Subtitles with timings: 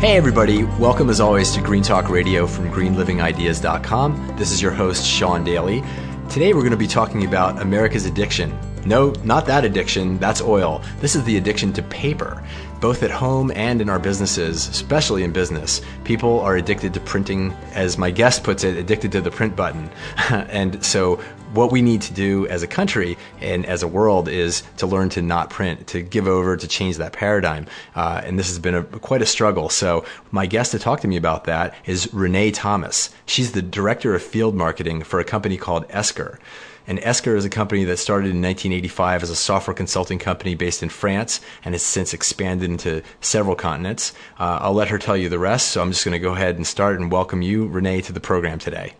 [0.00, 0.64] Hey, everybody.
[0.64, 4.34] Welcome, as always, to Green Talk Radio from greenlivingideas.com.
[4.38, 5.84] This is your host, Sean Daily.
[6.30, 8.58] Today, we're going to be talking about America's addiction.
[8.86, 10.82] No, not that addiction, that's oil.
[11.00, 12.42] This is the addiction to paper
[12.80, 15.82] both at home and in our businesses, especially in business.
[16.04, 19.90] People are addicted to printing, as my guest puts it, addicted to the print button.
[20.30, 21.20] and so,
[21.52, 25.08] what we need to do as a country and as a world is to learn
[25.10, 27.66] to not print, to give over, to change that paradigm.
[27.94, 29.68] Uh, and this has been a, quite a struggle.
[29.68, 33.10] So, my guest to talk to me about that is Renee Thomas.
[33.26, 36.38] She's the director of field marketing for a company called Esker.
[36.86, 40.82] And Esker is a company that started in 1985 as a software consulting company based
[40.82, 44.12] in France and has since expanded into several continents.
[44.38, 46.56] Uh, I'll let her tell you the rest, so I'm just going to go ahead
[46.56, 48.94] and start and welcome you, Renee, to the program today.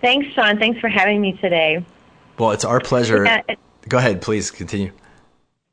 [0.00, 0.58] Thanks, Sean.
[0.58, 1.84] Thanks for having me today.
[2.38, 3.24] Well, it's our pleasure.
[3.24, 3.42] Yeah,
[3.88, 4.92] go ahead, please continue.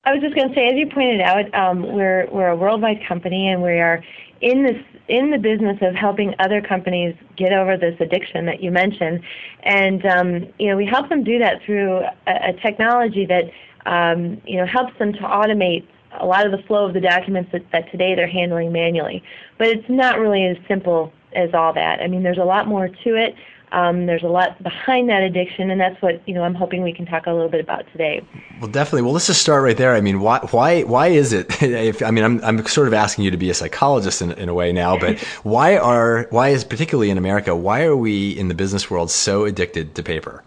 [0.04, 3.06] I was just going to say, as you pointed out, um, we're we're a worldwide
[3.08, 4.04] company, and we are
[4.42, 8.72] in this in the business of helping other companies get over this addiction that you
[8.72, 9.22] mentioned,
[9.64, 13.52] and um, you know we help them do that through a, a technology that
[13.86, 15.86] um, you know helps them to automate
[16.20, 19.24] a lot of the flow of the documents that, that today they're handling manually.
[19.58, 22.00] But it's not really as simple as all that.
[22.02, 23.36] I mean, there's a lot more to it.
[23.72, 26.44] Um, there's a lot behind that addiction, and that's what you know.
[26.44, 28.26] I'm hoping we can talk a little bit about today.
[28.62, 29.02] Well, definitely.
[29.02, 29.94] Well, let's just start right there.
[29.94, 31.62] I mean, why why why is it?
[31.68, 34.48] If, I mean, I'm I'm sort of asking you to be a psychologist in, in
[34.48, 37.56] a way now, but why are why is particularly in America?
[37.56, 40.44] Why are we in the business world so addicted to paper?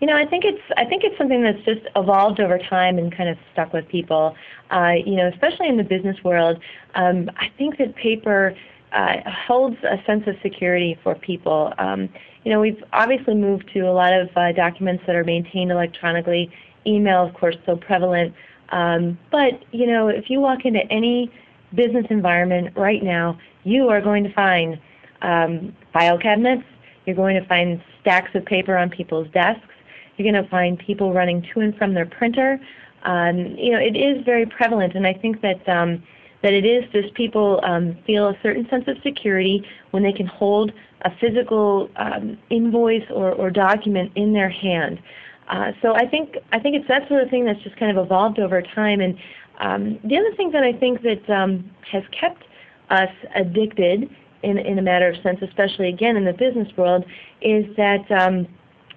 [0.00, 3.14] You know, I think it's I think it's something that's just evolved over time and
[3.14, 4.36] kind of stuck with people.
[4.70, 6.60] Uh, you know, especially in the business world.
[6.94, 8.54] Um, I think that paper
[8.92, 11.72] uh, holds a sense of security for people.
[11.78, 12.08] Um,
[12.44, 16.50] you know, we've obviously moved to a lot of uh, documents that are maintained electronically.
[16.86, 18.34] Email, of course, so prevalent.
[18.70, 21.30] Um, but you know, if you walk into any
[21.74, 24.78] business environment right now, you are going to find
[25.22, 26.64] um, file cabinets.
[27.04, 29.74] You're going to find stacks of paper on people's desks.
[30.16, 32.60] You're going to find people running to and from their printer.
[33.02, 36.02] Um, you know, it is very prevalent, and I think that um,
[36.46, 40.28] that it is just people um, feel a certain sense of security when they can
[40.28, 40.70] hold
[41.02, 45.00] a physical um, invoice or, or document in their hand.
[45.48, 48.04] Uh, so I think I think it's that sort of thing that's just kind of
[48.04, 49.00] evolved over time.
[49.00, 49.18] And
[49.58, 52.44] um, the other thing that I think that um, has kept
[52.90, 54.08] us addicted
[54.44, 57.04] in in a matter of sense, especially again in the business world,
[57.42, 58.46] is that um,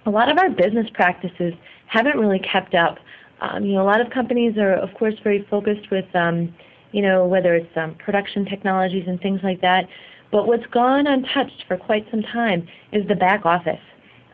[0.06, 1.52] a lot of our business practices
[1.86, 2.98] haven't really kept up.
[3.40, 6.54] Um, you know, a lot of companies are, of course, very focused with um,
[6.92, 9.88] you know, whether it's um, production technologies and things like that.
[10.32, 13.80] But what's gone untouched for quite some time is the back office.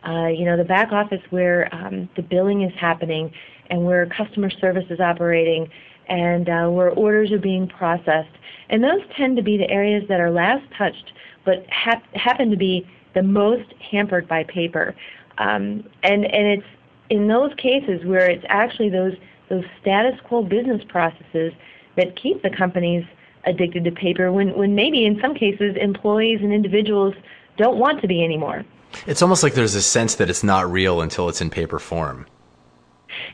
[0.07, 3.33] Uh, you know, the back office where um, the billing is happening
[3.71, 5.69] and where customer service is operating
[6.09, 8.31] and uh, where orders are being processed.
[8.69, 11.13] And those tend to be the areas that are last touched
[11.47, 14.95] but hap- happen to be the most hampered by paper.
[15.39, 16.67] Um, and, and it's
[17.09, 19.15] in those cases where it's actually those,
[19.49, 21.53] those status quo business processes
[21.97, 23.05] that keep the companies
[23.45, 27.15] addicted to paper when, when maybe in some cases employees and individuals
[27.57, 28.65] don't want to be anymore.
[29.07, 32.27] It's almost like there's a sense that it's not real until it's in paper form.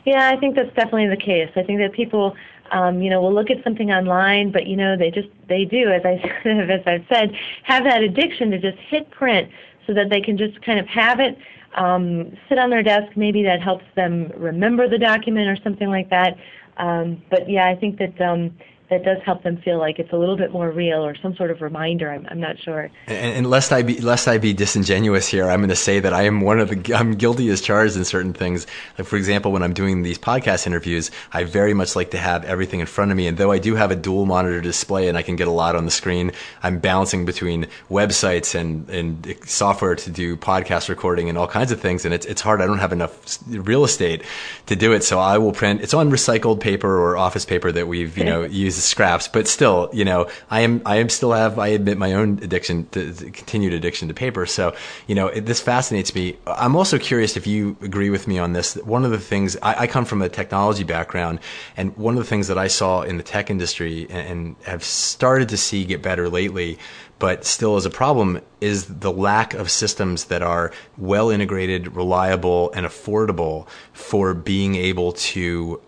[0.05, 1.49] Yeah, I think that's definitely the case.
[1.55, 2.35] I think that people,
[2.71, 5.89] um, you know, will look at something online, but you know, they just they do,
[5.89, 6.13] as I
[6.45, 9.49] as I've said, have that addiction to just hit print
[9.87, 11.37] so that they can just kind of have it
[11.75, 13.15] um, sit on their desk.
[13.15, 16.37] Maybe that helps them remember the document or something like that.
[16.77, 18.55] Um, but yeah, I think that um,
[18.89, 21.51] that does help them feel like it's a little bit more real or some sort
[21.51, 22.11] of reminder.
[22.11, 22.91] I'm, I'm not sure.
[23.07, 26.13] And, and, lest I be lest I be disingenuous here, I'm going to say that
[26.13, 28.67] I am one of the I'm guilty as charged in certain things.
[28.97, 32.43] Like for example, when I'm doing these podcast interviews, I very much like to have
[32.45, 33.27] everything in front of me.
[33.27, 35.75] And though I do have a dual monitor display and I can get a lot
[35.75, 36.31] on the screen,
[36.61, 41.79] I'm balancing between websites and and software to do podcast recording and all kinds of
[41.79, 42.03] things.
[42.05, 42.61] And it's it's hard.
[42.61, 44.23] I don't have enough real estate
[44.65, 45.03] to do it.
[45.03, 45.81] So I will print.
[45.81, 49.27] It's on recycled paper or office paper that we've you know used scraps.
[49.27, 52.87] But still, you know, I am I am still have I admit my own addiction
[52.89, 54.45] to, to continued addiction to paper.
[54.45, 54.75] So
[55.07, 56.37] you know, it, this fascinates me.
[56.45, 58.75] I'm also curious if you agree with me on this.
[58.75, 61.39] One of the things I, I come from a technology background,
[61.77, 64.83] and one of the things that I saw in the tech industry and, and have
[64.83, 66.79] started to see get better lately
[67.23, 72.69] but still is a problem is the lack of systems that are well integrated, reliable,
[72.73, 75.79] and affordable for being able to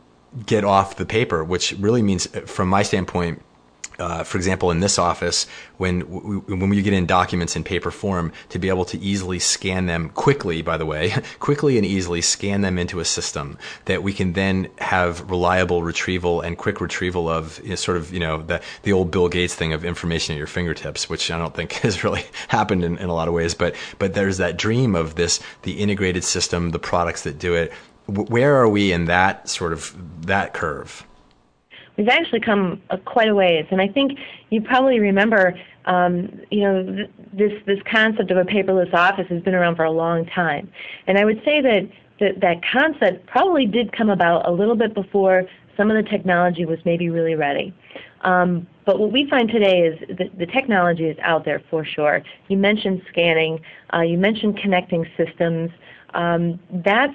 [0.46, 3.42] get off the paper, which really means, from my standpoint,
[4.00, 5.48] uh, for example, in this office,
[5.78, 9.86] when when we get in documents in paper form, to be able to easily scan
[9.86, 14.14] them quickly, by the way, quickly and easily scan them into a system that we
[14.14, 18.42] can then have reliable retrieval and quick retrieval of you know, sort of you know
[18.42, 21.72] the the old Bill Gates thing of information at your fingertips, which I don't think
[21.84, 25.16] has really happened in, in a lot of ways, but but there's that dream of
[25.16, 27.72] this the integrated system, the products that do it.
[28.08, 31.06] Where are we in that sort of that curve?
[31.98, 33.66] we've actually come a, quite a ways.
[33.72, 34.18] And I think
[34.50, 39.42] you probably remember, um, you know, th- this this concept of a paperless office has
[39.42, 40.72] been around for a long time.
[41.08, 44.94] And I would say that that, that concept probably did come about a little bit
[44.94, 45.44] before
[45.76, 47.74] some of the technology was maybe really ready.
[48.22, 52.24] Um, but what we find today is that the technology is out there for sure.
[52.48, 53.60] You mentioned scanning.
[53.94, 55.72] Uh, you mentioned connecting systems.
[56.14, 57.14] Um, that's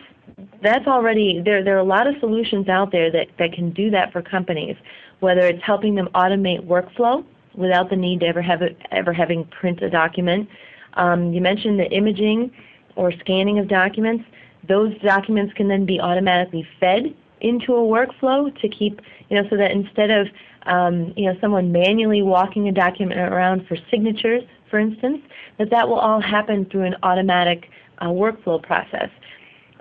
[0.63, 1.63] that's already there.
[1.65, 4.77] There are a lot of solutions out there that, that can do that for companies,
[5.21, 9.45] whether it's helping them automate workflow without the need to ever have it, ever having
[9.47, 10.49] print a document.
[10.95, 12.53] Um, you mentioned the imaging
[12.97, 14.25] or scanning of documents.
[14.69, 19.57] Those documents can then be automatically fed into a workflow to keep, you know, so
[19.57, 20.29] that instead of,
[20.65, 25.21] um, you know, someone manually walking a document around for signatures, for instance,
[25.59, 29.09] that that will all happen through an automatic uh, workflow process.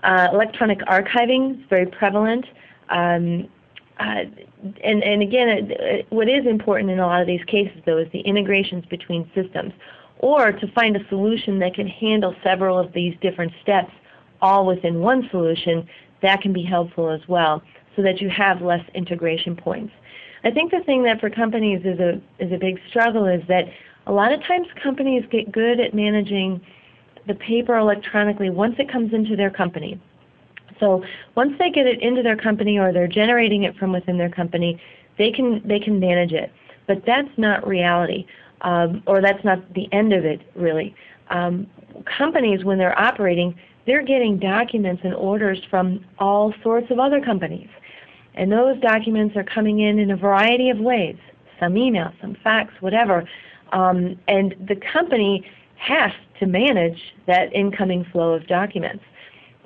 [0.03, 2.45] Uh, electronic archiving is very prevalent.
[2.89, 3.47] Um,
[3.99, 4.23] uh,
[4.83, 8.07] and, and again, uh, what is important in a lot of these cases, though, is
[8.11, 9.73] the integrations between systems,
[10.19, 13.91] or to find a solution that can handle several of these different steps
[14.41, 15.87] all within one solution.
[16.21, 17.61] That can be helpful as well,
[17.95, 19.93] so that you have less integration points.
[20.43, 23.65] I think the thing that for companies is a is a big struggle is that
[24.07, 26.61] a lot of times companies get good at managing
[27.29, 30.01] the paper electronically once it comes into their company.
[30.79, 31.05] So
[31.35, 34.81] once they get it into their company or they're generating it from within their company,
[35.17, 36.51] they can they can manage it.
[36.87, 38.25] But that's not reality,
[38.61, 40.95] um, or that's not the end of it really.
[41.29, 41.67] Um,
[42.17, 43.53] companies, when they're operating,
[43.85, 47.69] they're getting documents and orders from all sorts of other companies,
[48.33, 51.17] and those documents are coming in in a variety of ways.
[51.59, 53.29] Some email, some fax, whatever.
[53.71, 55.45] Um, and the company
[55.79, 59.03] has to manage that incoming flow of documents.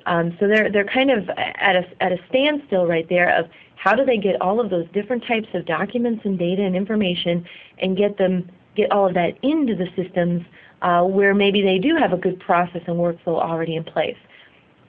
[0.06, 3.94] Um, so they're they're kind of at a at a standstill right there of how
[3.94, 7.46] do they get all of those different types of documents and data and information
[7.78, 10.44] and get them get all of that into the systems
[10.82, 14.16] uh, where maybe they do have a good process and workflow already in place.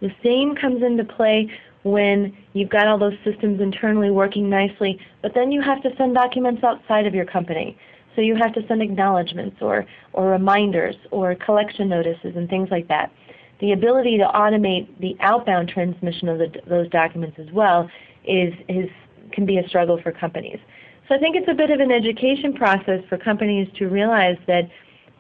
[0.02, 1.50] The same comes into play
[1.84, 6.16] when you've got all those systems internally working nicely, but then you have to send
[6.16, 7.78] documents outside of your company.
[8.16, 12.88] So you have to send acknowledgments or, or reminders or collection notices and things like
[12.88, 13.12] that.
[13.60, 17.90] The ability to automate the outbound transmission of the, those documents as well
[18.26, 18.90] is, is,
[19.32, 20.60] can be a struggle for companies.
[21.08, 24.70] So I think it's a bit of an education process for companies to realize that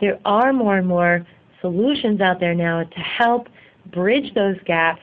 [0.01, 1.25] there are more and more
[1.62, 3.48] solutions out there now to help
[3.88, 5.01] bridge those gaps,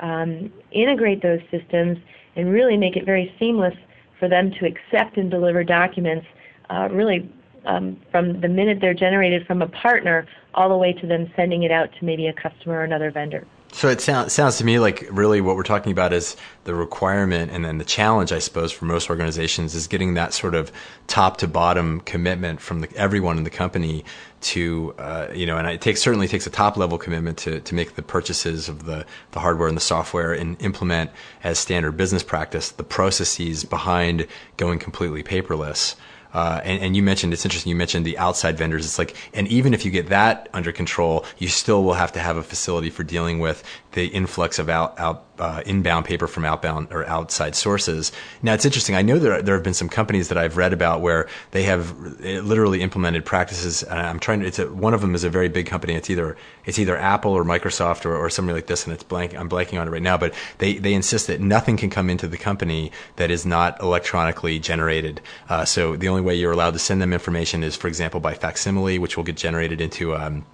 [0.00, 1.98] um, integrate those systems,
[2.36, 3.74] and really make it very seamless
[4.18, 6.26] for them to accept and deliver documents
[6.70, 7.30] uh, really
[7.64, 11.62] um, from the minute they're generated from a partner all the way to them sending
[11.62, 13.46] it out to maybe a customer or another vendor.
[13.74, 17.50] So it sounds sounds to me like really what we're talking about is the requirement
[17.50, 20.70] and then the challenge, I suppose, for most organizations is getting that sort of
[21.06, 24.04] top to bottom commitment from the, everyone in the company
[24.42, 27.74] to uh, you know, and it takes certainly takes a top level commitment to to
[27.74, 31.10] make the purchases of the the hardware and the software and implement
[31.42, 34.26] as standard business practice the processes behind
[34.58, 35.96] going completely paperless.
[36.32, 37.70] Uh, and, and, you mentioned it's interesting.
[37.70, 38.86] You mentioned the outside vendors.
[38.86, 42.20] It's like, and even if you get that under control, you still will have to
[42.20, 43.62] have a facility for dealing with
[43.92, 48.12] the influx of out, out uh, inbound paper from outbound or outside sources.
[48.42, 48.94] Now it's interesting.
[48.94, 51.98] I know there there have been some companies that I've read about where they have
[52.20, 53.82] literally implemented practices.
[53.82, 54.46] And I'm trying to.
[54.46, 55.94] It's a, one of them is a very big company.
[55.94, 59.34] It's either it's either Apple or Microsoft or, or somebody like this, and it's blank.
[59.34, 60.16] I'm blanking on it right now.
[60.16, 64.58] But they they insist that nothing can come into the company that is not electronically
[64.58, 65.20] generated.
[65.48, 68.34] Uh, so the only way you're allowed to send them information is, for example, by
[68.34, 70.44] facsimile, which will get generated into um,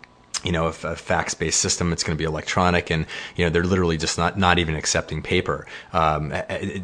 [0.44, 3.64] you know, a, a fax-based system, it's going to be electronic, and you know, they're
[3.64, 5.66] literally just not not even accepting paper.
[5.92, 6.32] Um,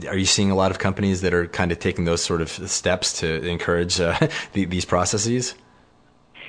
[0.08, 2.50] are you seeing a lot of companies that are kind of taking those sort of
[2.50, 4.16] steps to encourage uh,
[4.52, 5.54] the, these processes?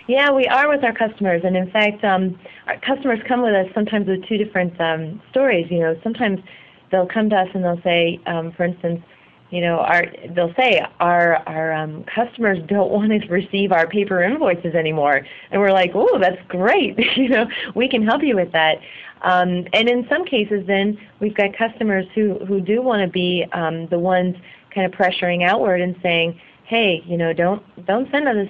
[0.08, 3.68] Yeah, we are with our customers, and in fact, um, our customers come with us
[3.74, 5.66] sometimes with two different um, stories.
[5.72, 6.40] You know, sometimes
[6.92, 9.02] they'll come to us and they'll say, um, for instance,
[9.52, 14.24] you know, our they'll say our our um, customers don't want to receive our paper
[14.24, 16.98] invoices anymore, and we're like, oh, that's great.
[17.18, 18.80] you know, we can help you with that.
[19.22, 23.46] Um, and in some cases, then we've got customers who who do want to be
[23.54, 24.36] um, the ones
[24.74, 28.48] kind of pressuring outward and saying, hey, you know, don't don't send us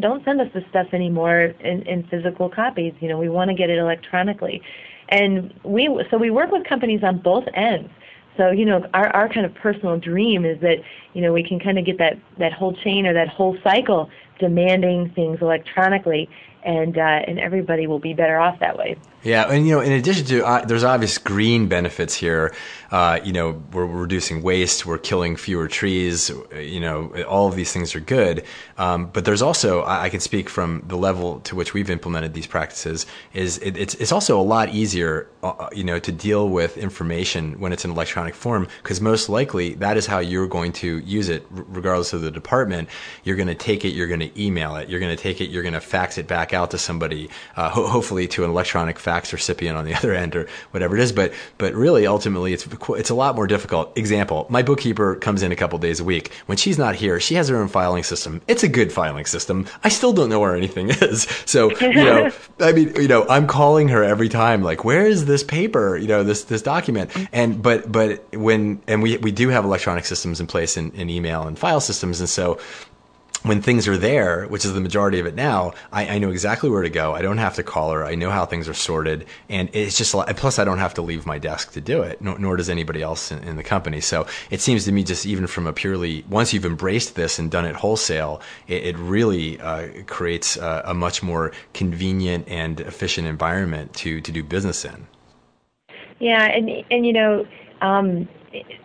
[0.00, 2.94] don't send us this stuff anymore in, in physical copies.
[3.00, 4.62] You know, we want to get it electronically.
[5.10, 7.90] And we so we work with companies on both ends.
[8.38, 10.78] So, you know, our, our kind of personal dream is that,
[11.12, 14.08] you know, we can kind of get that, that whole chain or that whole cycle
[14.38, 16.30] demanding things electronically
[16.64, 18.96] and uh, and everybody will be better off that way.
[19.22, 22.54] Yeah, and you know, in addition to uh, there's obvious green benefits here.
[22.90, 26.30] Uh, you know, we're, we're, reducing waste, we're killing fewer trees.
[26.54, 28.44] You know, all of these things are good.
[28.78, 32.32] Um, but there's also, I, I, can speak from the level to which we've implemented
[32.32, 33.04] these practices.
[33.34, 36.78] Is it, it's it's also a lot easier, uh, uh, you know, to deal with
[36.78, 41.00] information when it's in electronic form because most likely that is how you're going to
[41.00, 42.88] use it, regardless of the department.
[43.24, 45.50] You're going to take it, you're going to email it, you're going to take it,
[45.50, 48.98] you're going to fax it back out to somebody, uh, ho- hopefully to an electronic
[48.98, 51.12] fax recipient on the other end or whatever it is.
[51.12, 53.96] But but really, ultimately, it's it's a lot more difficult.
[53.96, 56.32] Example: My bookkeeper comes in a couple days a week.
[56.46, 58.40] When she's not here, she has her own filing system.
[58.48, 59.66] It's a good filing system.
[59.84, 61.22] I still don't know where anything is.
[61.46, 65.26] So you know, I mean, you know, I'm calling her every time, like, where is
[65.26, 65.96] this paper?
[65.96, 67.10] You know, this this document.
[67.32, 71.10] And but but when and we we do have electronic systems in place in, in
[71.10, 72.58] email and file systems, and so
[73.42, 76.68] when things are there, which is the majority of it now, I, I, know exactly
[76.70, 77.14] where to go.
[77.14, 78.04] I don't have to call her.
[78.04, 80.12] I know how things are sorted, and it's just.
[80.12, 83.00] Plus, I don't have to leave my desk to do it, nor, nor does anybody
[83.00, 84.00] else in, in, the company.
[84.00, 87.50] So it seems to me, just even from a purely once you've embraced this and
[87.50, 93.28] done it wholesale, it, it really uh, creates a, a much more convenient and efficient
[93.28, 95.06] environment to to do business in.
[96.18, 97.46] Yeah, and and you know.
[97.80, 98.28] Um,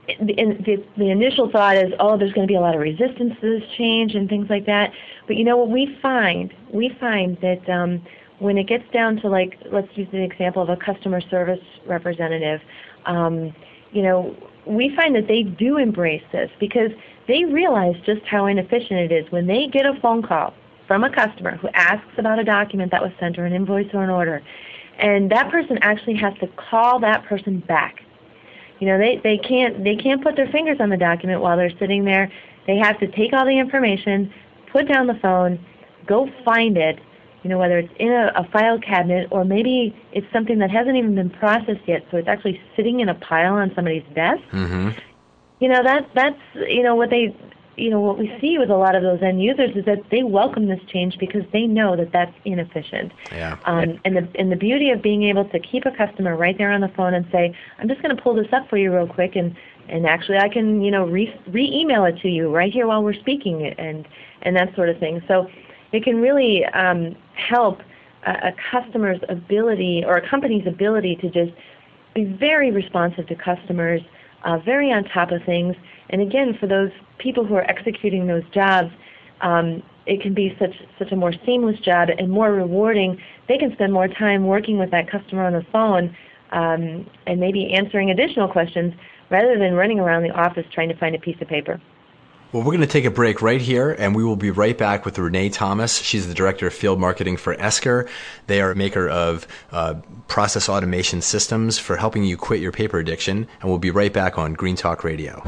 [0.08, 3.60] the, the initial thought is, oh, there's going to be a lot of resistance to
[3.60, 4.92] this change and things like that.
[5.28, 6.54] But you know what we find?
[6.72, 8.02] We find that um,
[8.40, 12.62] when it gets down to like, let's use the example of a customer service representative.
[13.06, 13.56] Um,
[13.92, 16.92] you know, we find that they do embrace this because
[17.28, 20.54] they realize just how inefficient it is when they get a phone call
[20.88, 24.04] from a customer who asks about a document that was sent or an invoice or
[24.04, 24.42] an order,
[25.00, 28.03] and that person actually has to call that person back
[28.80, 31.78] you know, they, they can't they can't put their fingers on the document while they're
[31.80, 32.32] sitting there.
[32.68, 34.34] They have to take all the information,
[34.72, 35.64] put down the phone,
[36.08, 37.00] go find it,
[37.44, 40.96] you know, whether it's in a, a file cabinet or maybe it's something that hasn't
[40.96, 44.42] even been processed yet, so it's actually sitting in a pile on somebody's desk.
[44.52, 44.90] Mm-hmm.
[45.60, 47.36] You know, that that's you know what they
[47.76, 50.24] you know what we see with a lot of those end users is that they
[50.24, 53.12] welcome this change because they know that that's inefficient.
[53.32, 53.58] Yeah.
[53.66, 56.72] Um, and the and the beauty of being able to keep a customer right there
[56.72, 59.08] on the phone and say, I'm just going to pull this up for you real
[59.08, 59.56] quick, and
[59.90, 63.14] and actually I can you know re email it to you right here while we're
[63.14, 64.08] speaking and
[64.44, 65.22] and that sort of thing.
[65.28, 65.48] So
[65.92, 67.80] it can really um, help
[68.26, 71.52] a, a customer's ability or a company's ability to just
[72.14, 74.02] be very responsive to customers,
[74.44, 75.76] uh, very on top of things.
[76.10, 78.92] And again, for those people who are executing those jobs,
[79.42, 83.22] um, it can be such such a more seamless job and more rewarding.
[83.48, 86.16] They can spend more time working with that customer on the phone
[86.52, 88.94] um, and maybe answering additional questions
[89.30, 91.82] rather than running around the office trying to find a piece of paper.
[92.52, 95.06] Well, we're going to take a break right here, and we will be right back
[95.06, 95.98] with Renee Thomas.
[95.98, 98.08] She's the director of field marketing for Esker.
[98.46, 99.96] They are a maker of uh,
[100.28, 104.38] process automation systems for helping you quit your paper addiction, and we'll be right back
[104.38, 105.42] on Green Talk Radio.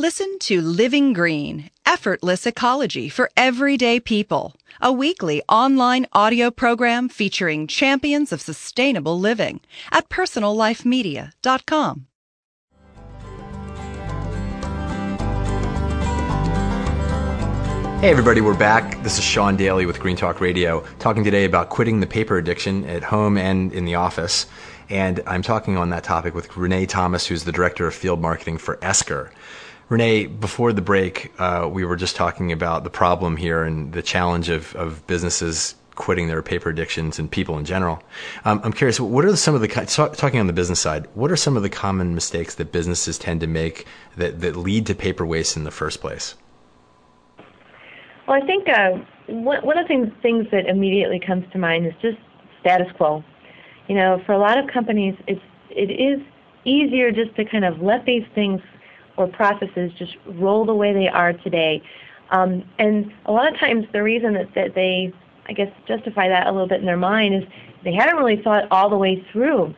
[0.00, 7.66] Listen to Living Green, effortless ecology for everyday people, a weekly online audio program featuring
[7.66, 9.60] champions of sustainable living
[9.92, 12.06] at personallifemedia.com.
[18.00, 19.02] Hey, everybody, we're back.
[19.02, 22.86] This is Sean Daily with Green Talk Radio, talking today about quitting the paper addiction
[22.86, 24.46] at home and in the office.
[24.88, 28.56] And I'm talking on that topic with Renee Thomas, who's the Director of Field Marketing
[28.56, 29.30] for Esker.
[29.90, 34.02] Renee, before the break, uh, we were just talking about the problem here and the
[34.02, 38.00] challenge of, of businesses quitting their paper addictions and people in general.
[38.44, 41.08] Um, I'm curious, what are some of the talking on the business side?
[41.14, 43.84] What are some of the common mistakes that businesses tend to make
[44.16, 46.36] that that lead to paper waste in the first place?
[48.28, 48.90] Well, I think uh,
[49.26, 52.18] one, of the things, things that immediately comes to mind is just
[52.60, 53.24] status quo.
[53.88, 56.24] You know, for a lot of companies, it's it is
[56.64, 58.60] easier just to kind of let these things
[59.20, 61.82] or processes just roll the way they are today.
[62.30, 65.12] Um, and a lot of times, the reason that, that they,
[65.46, 67.42] I guess, justify that a little bit in their mind is
[67.84, 69.74] they haven't really thought all the way through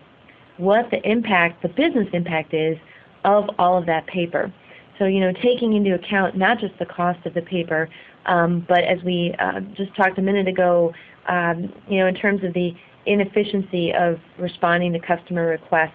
[0.58, 2.76] what the impact, the business impact is
[3.24, 4.52] of all of that paper.
[4.98, 7.88] So, you know, taking into account not just the cost of the paper,
[8.26, 10.92] um, but as we uh, just talked a minute ago,
[11.28, 12.74] um, you know, in terms of the
[13.06, 15.94] inefficiency of responding to customer requests,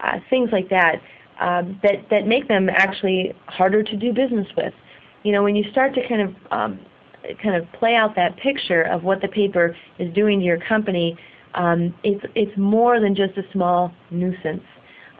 [0.00, 1.02] uh, things like that,
[1.40, 4.74] um, that that make them actually harder to do business with.
[5.22, 6.80] You know, when you start to kind of um,
[7.42, 11.16] kind of play out that picture of what the paper is doing to your company,
[11.54, 14.64] um, it's it's more than just a small nuisance.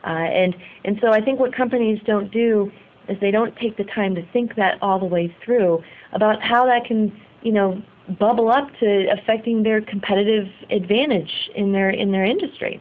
[0.04, 2.70] Uh, and and so I think what companies don't do
[3.08, 5.82] is they don't take the time to think that all the way through
[6.12, 7.82] about how that can, you know,
[8.18, 12.80] bubble up to affecting their competitive advantage in their in their industry.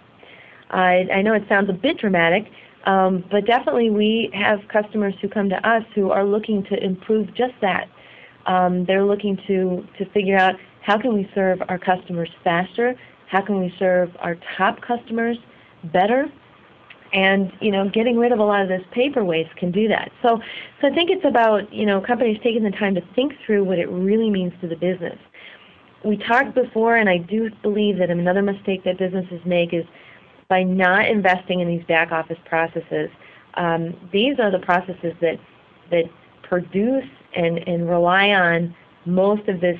[0.69, 2.51] I, I know it sounds a bit dramatic,
[2.85, 7.33] um, but definitely we have customers who come to us who are looking to improve
[7.33, 7.89] just that.
[8.45, 12.95] Um, they're looking to to figure out how can we serve our customers faster,
[13.27, 15.37] how can we serve our top customers
[15.91, 16.31] better,
[17.13, 20.11] and you know getting rid of a lot of this paper waste can do that
[20.21, 20.39] so
[20.81, 23.79] so i think it's about you know companies taking the time to think through what
[23.79, 25.17] it really means to the business
[26.03, 29.85] we talked before and i do believe that another mistake that businesses make is
[30.49, 33.09] by not investing in these back office processes
[33.55, 35.39] um, these are the processes that
[35.91, 36.05] that
[36.43, 38.73] produce and, and rely on
[39.05, 39.79] most of this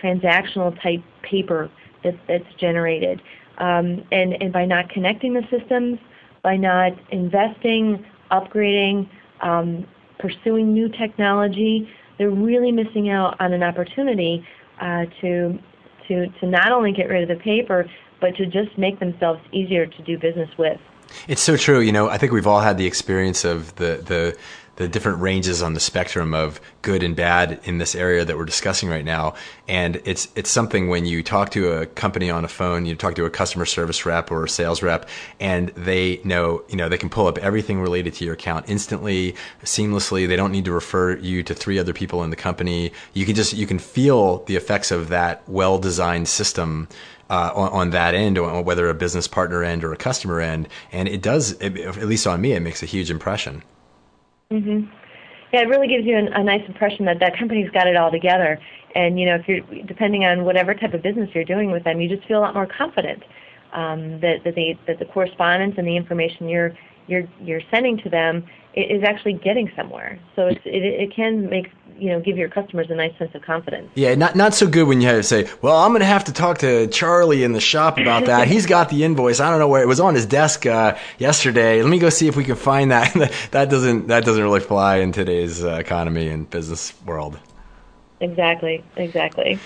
[0.00, 1.70] transactional type paper
[2.04, 3.20] that, that's generated.
[3.58, 5.98] Um, and, and by not connecting the systems
[6.44, 9.08] by not investing, upgrading,
[9.40, 9.86] um,
[10.18, 14.46] pursuing new technology, they're really missing out on an opportunity
[14.80, 15.58] uh, to
[16.06, 17.90] to to not only get rid of the paper,
[18.24, 20.80] but to just make themselves easier to do business with.
[21.28, 21.80] It's so true.
[21.80, 24.36] You know, I think we've all had the experience of the the
[24.76, 28.46] the different ranges on the spectrum of good and bad in this area that we're
[28.46, 29.34] discussing right now.
[29.68, 33.14] And it's it's something when you talk to a company on a phone, you talk
[33.16, 35.06] to a customer service rep or a sales rep,
[35.38, 39.36] and they know you know they can pull up everything related to your account instantly,
[39.64, 40.26] seamlessly.
[40.26, 42.90] They don't need to refer you to three other people in the company.
[43.12, 46.88] You can just you can feel the effects of that well designed system.
[47.30, 51.08] Uh, on, on, that end, whether a business partner end or a customer end, and
[51.08, 53.62] it does, it, at least on me, it makes a huge impression.
[54.50, 54.90] Mhm.
[55.54, 58.10] Yeah, it really gives you an, a nice impression that that company's got it all
[58.10, 58.58] together.
[58.94, 62.00] And you know, if you're depending on whatever type of business you're doing with them,
[62.00, 63.22] you just feel a lot more confident
[63.72, 68.08] um, that that, they, that the correspondence and the information you're you're you're sending to
[68.10, 68.44] them
[68.76, 70.18] is actually getting somewhere.
[70.36, 73.42] So it's, it it can make you know give your customers a nice sense of
[73.42, 73.90] confidence.
[73.94, 76.24] Yeah, not not so good when you have to say, well, I'm going to have
[76.24, 78.48] to talk to Charlie in the shop about that.
[78.54, 79.40] He's got the invoice.
[79.40, 81.82] I don't know where it was on his desk uh, yesterday.
[81.82, 83.12] Let me go see if we can find that.
[83.52, 87.38] that doesn't that doesn't really fly in today's uh, economy and business world.
[88.20, 88.82] Exactly.
[88.96, 89.58] Exactly.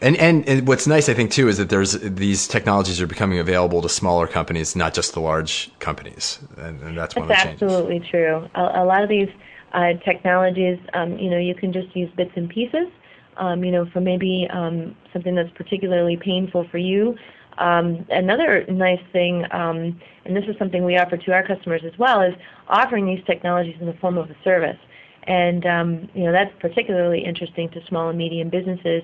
[0.00, 3.38] And, and, and what's nice, I think, too, is that there's these technologies are becoming
[3.38, 7.28] available to smaller companies, not just the large companies, and, and that's, that's one of
[7.28, 7.62] the changes.
[7.62, 8.48] absolutely true.
[8.54, 9.28] A, a, lot of these
[9.72, 12.86] uh, technologies, um, you know, you can just use bits and pieces.
[13.38, 17.16] Um, you know, for maybe um, something that's particularly painful for you.
[17.58, 21.96] Um, another nice thing, um, and this is something we offer to our customers as
[22.00, 22.34] well, is
[22.66, 24.78] offering these technologies in the form of a service.
[25.24, 29.02] And um, you know that's particularly interesting to small and medium businesses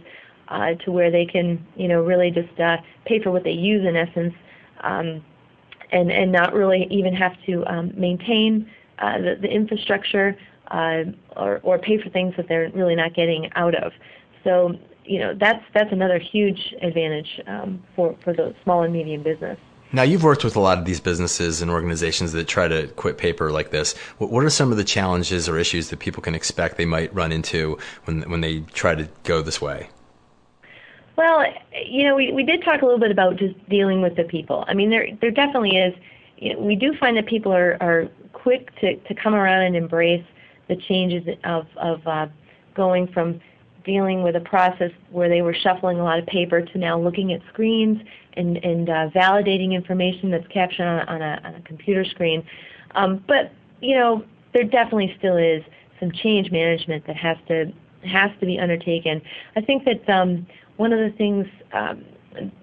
[0.48, 3.86] uh, to where they can, you know, really just uh, pay for what they use
[3.86, 4.34] in essence,
[4.80, 5.24] um,
[5.90, 10.36] and and not really even have to um, maintain uh, the, the infrastructure
[10.68, 11.04] uh,
[11.36, 13.92] or or pay for things that they're really not getting out of.
[14.42, 19.22] So you know that's that's another huge advantage um, for for the small and medium
[19.22, 19.58] business.
[19.92, 23.16] Now, you've worked with a lot of these businesses and organizations that try to quit
[23.16, 23.96] paper like this.
[24.18, 27.30] What are some of the challenges or issues that people can expect they might run
[27.30, 29.90] into when when they try to go this way?
[31.16, 31.44] Well,
[31.86, 34.64] you know, we, we did talk a little bit about just dealing with the people.
[34.66, 35.94] I mean, there there definitely is.
[36.38, 39.76] You know, we do find that people are, are quick to, to come around and
[39.76, 40.24] embrace
[40.68, 42.26] the changes of of uh,
[42.74, 43.40] going from
[43.84, 47.32] dealing with a process where they were shuffling a lot of paper to now looking
[47.32, 48.00] at screens
[48.32, 52.44] and, and uh, validating information that's captured on, on, a, on a computer screen.
[52.94, 55.62] Um, but you know, there definitely still is
[56.00, 57.72] some change management that has to
[58.04, 59.22] has to be undertaken.
[59.56, 62.04] I think that um, one of the things um,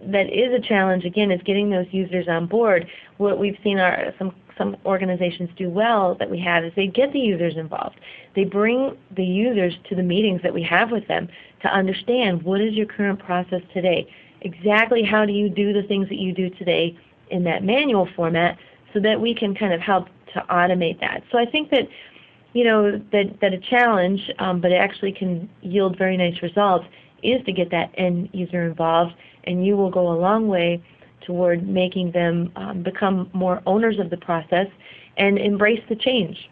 [0.05, 2.87] that is a challenge again is getting those users on board.
[3.17, 7.11] What we've seen are some some organizations do well that we have is they get
[7.13, 7.99] the users involved.
[8.35, 11.29] They bring the users to the meetings that we have with them
[11.61, 14.13] to understand what is your current process today.
[14.41, 16.97] Exactly how do you do the things that you do today
[17.29, 18.57] in that manual format
[18.93, 21.23] so that we can kind of help to automate that.
[21.31, 21.87] So I think that
[22.53, 26.85] you know that that a challenge, um, but it actually can yield very nice results,
[27.23, 30.81] is to get that end user involved, and you will go a long way
[31.21, 34.67] toward making them um, become more owners of the process
[35.17, 36.49] and embrace the change.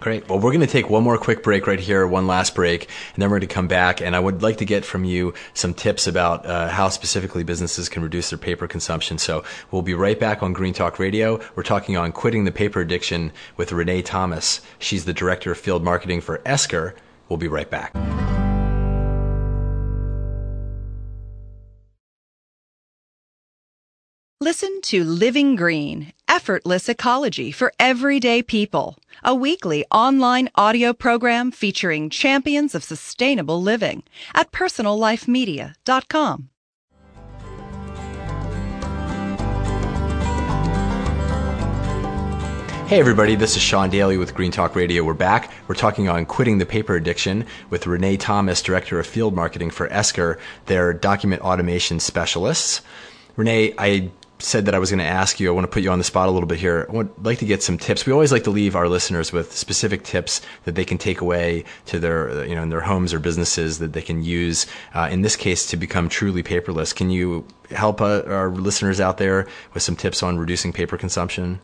[0.00, 0.28] Great.
[0.28, 3.20] Well, we're going to take one more quick break right here, one last break, and
[3.22, 4.00] then we're going to come back.
[4.00, 7.88] And I would like to get from you some tips about uh, how specifically businesses
[7.88, 9.18] can reduce their paper consumption.
[9.18, 9.42] So
[9.72, 11.40] we'll be right back on Green Talk Radio.
[11.56, 14.60] We're talking on quitting the paper addiction with Renee Thomas.
[14.78, 16.94] She's the director of field marketing for Esker.
[17.28, 17.92] We'll be right back.
[24.40, 32.08] Listen to Living Green, effortless ecology for everyday people, a weekly online audio program featuring
[32.08, 34.04] champions of sustainable living
[34.36, 36.50] at personallifemedia.com.
[42.86, 45.02] Hey everybody, this is Sean Daily with Green Talk Radio.
[45.02, 45.50] We're back.
[45.66, 49.92] We're talking on quitting the paper addiction with Renee Thomas, Director of Field Marketing for
[49.92, 50.38] Esker.
[50.66, 52.82] They're document automation specialists.
[53.38, 55.48] Renee, I said that I was going to ask you.
[55.48, 56.86] I want to put you on the spot a little bit here.
[56.88, 58.06] I would like to get some tips.
[58.06, 61.64] We always like to leave our listeners with specific tips that they can take away
[61.86, 64.66] to their, you know, in their homes or businesses that they can use.
[64.94, 66.94] Uh, in this case, to become truly paperless.
[66.94, 71.60] Can you help uh, our listeners out there with some tips on reducing paper consumption?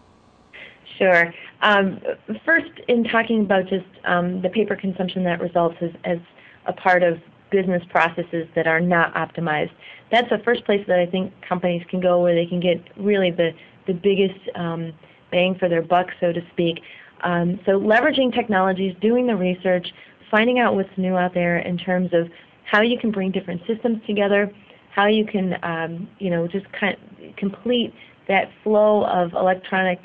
[0.99, 1.33] Sure.
[1.63, 2.01] Um,
[2.45, 6.19] first, in talking about just um, the paper consumption that results as, as
[6.67, 9.71] a part of business processes that are not optimized
[10.15, 13.31] that's the first place that I think companies can go where they can get really
[13.31, 13.51] the,
[13.87, 14.93] the biggest um,
[15.31, 16.81] bang for their buck, so to speak.
[17.23, 19.89] Um, so leveraging technologies, doing the research,
[20.31, 22.29] finding out what's new out there in terms of
[22.71, 24.53] how you can bring different systems together,
[24.95, 27.93] how you can, um, you know, just kind of complete
[28.29, 30.01] that flow of electronic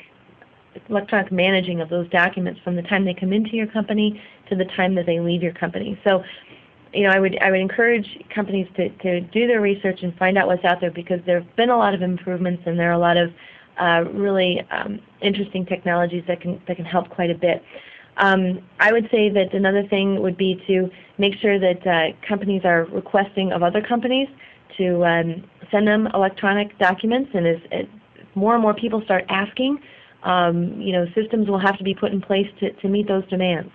[0.87, 4.65] electronic managing of those documents from the time they come into your company to the
[4.77, 5.99] time that they leave your company.
[6.03, 6.23] So
[6.93, 10.38] you know, I would I would encourage companies to, to do their research and find
[10.38, 12.93] out what's out there because there have been a lot of improvements and there are
[12.93, 13.32] a lot of
[13.80, 17.63] uh, really um, interesting technologies that can that can help quite a bit.
[18.17, 22.63] Um, I would say that another thing would be to make sure that uh, companies
[22.65, 24.28] are requesting of other companies
[24.78, 27.86] to um, send them electronic documents, and as, as,
[28.36, 29.80] more and more people start asking,
[30.23, 33.28] um, you know, systems will have to be put in place to, to meet those
[33.30, 33.71] demands.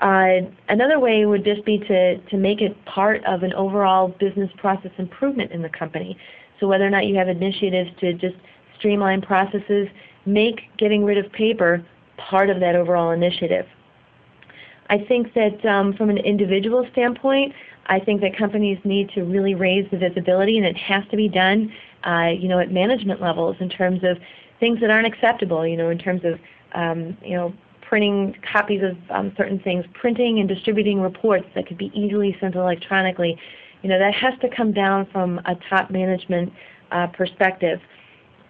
[0.00, 4.50] Uh, another way would just be to, to make it part of an overall business
[4.56, 6.16] process improvement in the company.
[6.58, 8.36] So whether or not you have initiatives to just
[8.78, 9.88] streamline processes,
[10.26, 11.84] make getting rid of paper
[12.16, 13.66] part of that overall initiative.
[14.90, 17.54] I think that um, from an individual standpoint,
[17.86, 21.28] I think that companies need to really raise the visibility, and it has to be
[21.28, 21.72] done,
[22.04, 24.18] uh, you know, at management levels in terms of
[24.60, 25.66] things that aren't acceptable.
[25.66, 26.38] You know, in terms of
[26.74, 27.52] um, you know
[27.92, 32.54] printing copies of um, certain things, printing and distributing reports that could be easily sent
[32.54, 33.38] electronically.
[33.82, 36.54] You know, that has to come down from a top management
[36.90, 37.82] uh, perspective.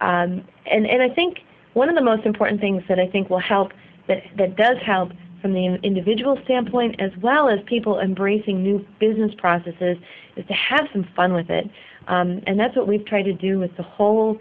[0.00, 1.40] Um, and, and I think
[1.72, 3.72] one of the most important things that I think will help,
[4.07, 9.33] that, that does help from the individual standpoint as well as people embracing new business
[9.38, 9.98] processes
[10.37, 11.68] is to have some fun with it.
[12.07, 14.38] Um, and that's what we've tried to do with the whole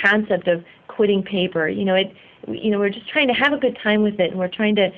[0.00, 1.68] concept of quitting paper.
[1.68, 2.14] You know, it,
[2.48, 4.76] you know, we're just trying to have a good time with it, and we're trying
[4.76, 4.90] to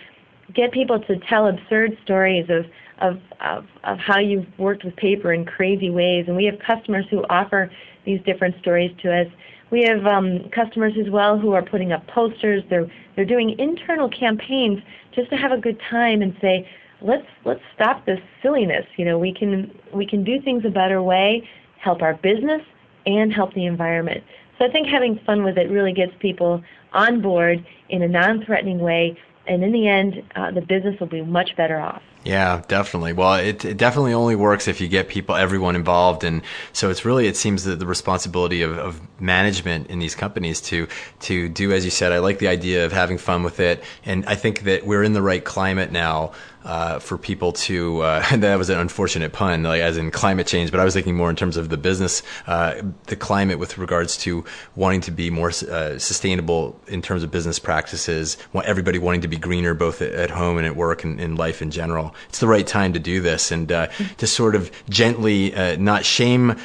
[0.54, 2.66] get people to tell absurd stories of
[2.98, 6.24] of, of, of how you've worked with paper in crazy ways.
[6.28, 7.70] And we have customers who offer
[8.06, 9.26] these different stories to us.
[9.70, 12.62] We have um, customers as well who are putting up posters.
[12.70, 14.80] They're they're doing internal campaigns
[15.14, 16.68] just to have a good time and say,
[17.00, 18.86] let's let's stop this silliness.
[18.96, 21.46] You know, we can we can do things a better way,
[21.78, 22.62] help our business,
[23.06, 24.22] and help the environment.
[24.58, 28.78] So I think having fun with it really gets people on board in a non-threatening
[28.78, 32.02] way, and in the end, uh, the business will be much better off.
[32.26, 33.12] Yeah, definitely.
[33.12, 37.04] Well, it, it, definitely only works if you get people, everyone involved, and so it's
[37.04, 40.88] really it seems that the responsibility of, of management in these companies to
[41.20, 42.10] to do as you said.
[42.10, 45.12] I like the idea of having fun with it, and I think that we're in
[45.12, 46.32] the right climate now
[46.66, 48.02] uh, for people to.
[48.02, 51.14] Uh, that was an unfortunate pun, like as in climate change, but I was thinking
[51.14, 55.30] more in terms of the business, uh, the climate with regards to wanting to be
[55.30, 58.36] more uh, sustainable in terms of business practices.
[58.64, 61.70] Everybody wanting to be greener, both at home and at work and in life in
[61.70, 62.14] general.
[62.28, 66.04] It's the right time to do this, and uh, to sort of gently, uh, not
[66.04, 66.56] shame,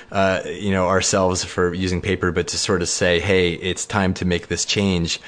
[0.46, 4.26] you know, ourselves for using paper, but to sort of say, hey, it's time to
[4.26, 5.20] make this change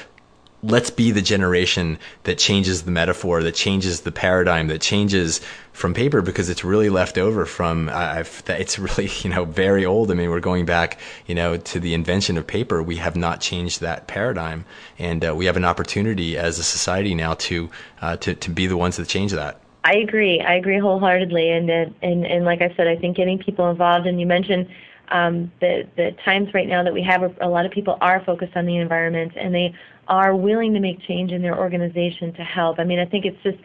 [0.63, 5.41] let's be the generation that changes the metaphor, that changes the paradigm, that changes
[5.73, 10.09] from paper because it's really left over from I've, it's really you know very old.
[10.09, 12.81] I mean, we're going back you know to the invention of paper.
[12.81, 14.65] We have not changed that paradigm,
[14.97, 17.69] and uh, we have an opportunity as a society now to
[18.01, 19.59] uh, to to be the ones that change that.
[19.83, 20.39] I agree.
[20.39, 24.07] I agree wholeheartedly, and and and like I said, I think getting people involved.
[24.07, 24.67] And you mentioned
[25.09, 28.55] um, the the times right now that we have a lot of people are focused
[28.55, 29.75] on the environment, and they
[30.07, 32.79] are willing to make change in their organization to help.
[32.79, 33.57] I mean, I think it's just,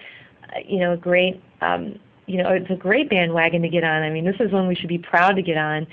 [0.54, 4.02] uh, you know, a great, um, you know, it's a great bandwagon to get on.
[4.02, 5.86] I mean, this is one we should be proud to get on.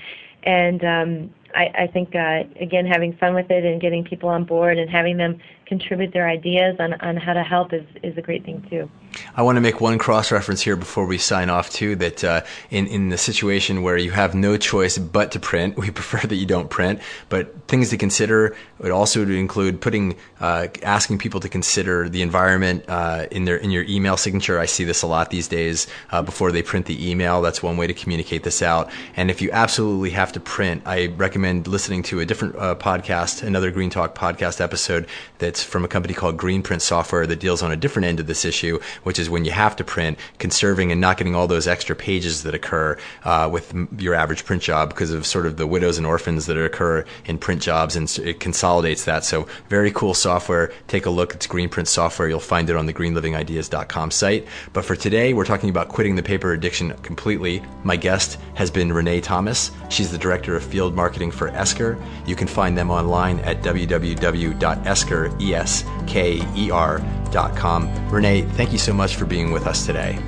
[0.44, 4.44] And um, I, I think, uh, again, having fun with it and getting people on
[4.44, 8.22] board and having them contribute their ideas on, on how to help is, is a
[8.22, 8.88] great thing too.
[9.34, 11.96] I want to make one cross reference here before we sign off too.
[11.96, 15.90] That uh, in in the situation where you have no choice but to print, we
[15.90, 17.00] prefer that you don't print.
[17.28, 22.84] But things to consider would also include putting uh, asking people to consider the environment
[22.88, 24.58] uh, in their in your email signature.
[24.58, 27.42] I see this a lot these days uh, before they print the email.
[27.42, 28.90] That's one way to communicate this out.
[29.16, 33.42] And if you absolutely have to print, I recommend listening to a different uh, podcast,
[33.42, 35.06] another Green Talk podcast episode
[35.38, 38.44] that's from a company called Greenprint Software that deals on a different end of this
[38.44, 41.94] issue, which is when you have to print, conserving and not getting all those extra
[41.94, 45.98] pages that occur uh, with your average print job because of sort of the widows
[45.98, 49.24] and orphans that occur in print jobs, and it consolidates that.
[49.24, 50.72] So very cool software.
[50.88, 51.34] Take a look.
[51.34, 52.28] It's Greenprint Software.
[52.28, 54.48] You'll find it on the greenlivingideas.com site.
[54.72, 57.62] But for today, we're talking about quitting the paper addiction completely.
[57.84, 59.70] My guest has been Renee Thomas.
[59.90, 61.96] She's the director of field marketing for Esker.
[62.26, 68.08] You can find them online at www.esker.com E-S-K-E-R dot com.
[68.08, 70.18] Renee, thank you so much for being with us today.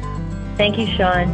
[0.56, 1.28] Thank you, Sean.